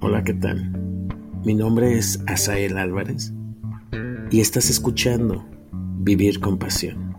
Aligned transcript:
Hola, 0.00 0.24
¿qué 0.24 0.32
tal? 0.32 0.72
Mi 1.44 1.54
nombre 1.54 1.98
es 1.98 2.22
Asael 2.26 2.78
Álvarez 2.78 3.34
y 4.30 4.40
estás 4.40 4.70
escuchando 4.70 5.44
Vivir 5.72 6.40
con 6.40 6.56
Pasión. 6.56 7.14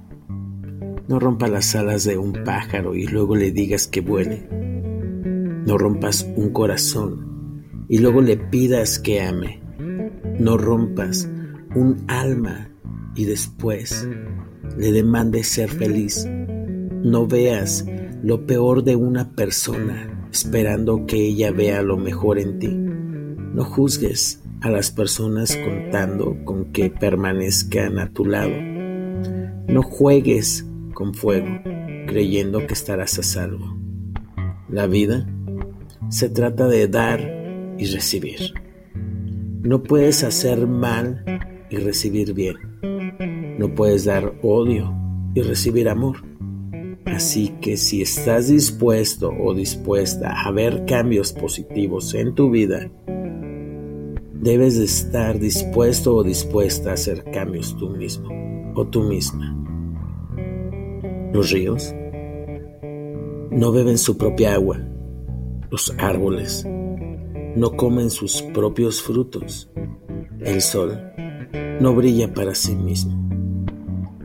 No 1.08 1.20
rompa 1.20 1.48
las 1.48 1.76
alas 1.76 2.06
de 2.06 2.18
un 2.18 2.34
pájaro 2.46 2.96
y 2.96 3.06
luego 3.06 3.36
le 3.36 3.52
digas 3.52 3.86
que 3.86 4.02
vuele. 4.02 4.48
No 5.68 5.78
rompas 5.78 6.28
un 6.36 6.52
corazón 6.52 7.66
y 7.90 8.00
luego 8.00 8.22
le 8.22 8.38
pidas 8.38 8.98
que 8.98 9.22
ame. 9.22 9.62
No 10.40 10.58
rompas 10.58 11.30
un 11.76 12.06
alma 12.08 12.72
y 13.14 13.26
después 13.26 14.08
le 14.78 14.92
demandes 14.92 15.48
ser 15.48 15.70
feliz. 15.70 16.26
No 17.04 17.28
veas 17.28 17.86
lo 18.24 18.48
peor 18.48 18.84
de 18.84 18.96
una 18.96 19.36
persona 19.36 20.19
esperando 20.32 21.06
que 21.06 21.18
ella 21.18 21.52
vea 21.52 21.82
lo 21.82 21.98
mejor 21.98 22.40
en 22.40 22.60
ti. 22.60 22.70
No 22.70 23.64
juzgues 23.64 24.42
a 24.62 24.70
las 24.70 24.92
personas 24.92 25.58
contando 25.58 26.38
con 26.46 26.72
que 26.72 26.90
permanezcan 26.90 28.00
a 28.00 28.12
tu 28.12 28.26
lado. 28.26 28.54
No 29.68 29.82
juegues 29.84 30.66
con 30.94 31.14
fuego 31.14 31.62
creyendo 32.08 32.66
que 32.66 32.74
estarás 32.74 33.20
a 33.20 33.24
salvo. 33.24 33.78
La 34.68 34.88
vida 34.88 35.28
se 36.10 36.30
trata 36.30 36.68
de 36.68 36.88
dar 36.88 37.20
y 37.78 37.86
recibir. 37.86 38.54
No 39.62 39.84
puedes 39.84 40.24
hacer 40.24 40.68
mal 40.68 41.24
y 41.70 41.78
recibir 41.78 42.34
bien. 42.34 42.56
No 43.60 43.74
puedes 43.76 44.06
dar 44.06 44.34
odio 44.42 44.94
y 45.36 45.42
recibir 45.42 45.90
amor. 45.90 46.18
Así 47.14 47.50
que 47.60 47.76
si 47.76 48.02
estás 48.02 48.48
dispuesto 48.48 49.32
o 49.32 49.54
dispuesta 49.54 50.32
a 50.46 50.52
ver 50.52 50.86
cambios 50.86 51.34
positivos 51.34 52.14
en 52.14 52.36
tu 52.36 52.50
vida, 52.52 52.90
debes 54.34 54.78
de 54.78 54.86
estar 54.86 55.40
dispuesto 55.40 56.16
o 56.16 56.24
dispuesta 56.24 56.92
a 56.92 56.94
hacer 56.94 57.24
cambios 57.32 57.76
tú 57.78 57.90
mismo 57.90 58.30
o 58.76 58.86
tú 58.88 59.04
misma. 59.04 59.56
Los 61.34 61.52
ríos 61.52 61.94
no 63.52 63.72
beben 63.72 63.98
su 63.98 64.18
propia 64.18 64.54
agua. 64.54 64.80
Los 65.72 65.94
árboles 65.98 66.66
no 67.56 67.72
comen 67.76 68.10
sus 68.12 68.42
propios 68.42 69.02
frutos. 69.02 69.70
El 70.40 70.62
sol 70.62 70.98
no 71.82 71.96
brilla 71.96 72.34
para 72.34 72.54
sí 72.56 72.76
mismo. 72.76 73.18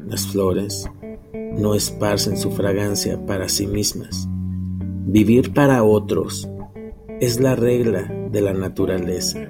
Las 0.07 0.27
flores 0.27 0.89
no 1.59 1.75
esparcen 1.75 2.37
su 2.37 2.51
fragancia 2.51 3.25
para 3.27 3.49
sí 3.49 3.67
mismas. 3.67 4.29
Vivir 5.07 5.53
para 5.53 5.85
otros 5.85 6.49
es 7.21 7.41
la 7.41 7.55
regla 7.55 8.13
de 8.31 8.41
la 8.41 8.53
naturaleza. 8.53 9.47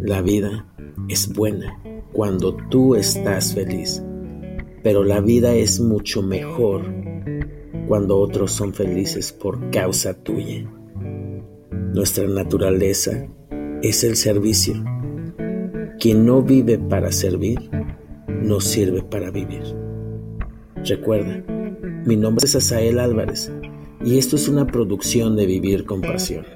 La 0.00 0.22
vida 0.22 0.66
es 1.08 1.32
buena 1.32 1.82
cuando 2.12 2.56
tú 2.70 2.94
estás 2.94 3.54
feliz, 3.54 4.02
pero 4.82 5.04
la 5.04 5.20
vida 5.20 5.54
es 5.54 5.80
mucho 5.80 6.22
mejor 6.22 6.82
cuando 7.86 8.18
otros 8.18 8.52
son 8.52 8.72
felices 8.74 9.32
por 9.32 9.70
causa 9.70 10.14
tuya. 10.14 10.70
Nuestra 11.94 12.26
naturaleza 12.26 13.28
es 13.82 14.04
el 14.04 14.16
servicio. 14.16 14.74
Quien 15.98 16.24
no 16.24 16.42
vive 16.42 16.78
para 16.78 17.12
servir, 17.12 17.70
no 18.28 18.60
sirve 18.60 19.02
para 19.02 19.30
vivir. 19.30 19.87
Recuerda, 20.84 21.42
mi 22.04 22.16
nombre 22.16 22.46
es 22.46 22.54
Asael 22.56 22.98
Álvarez 22.98 23.52
y 24.04 24.18
esto 24.18 24.36
es 24.36 24.48
una 24.48 24.66
producción 24.66 25.36
de 25.36 25.46
Vivir 25.46 25.84
con 25.84 26.00
Pasión. 26.00 26.46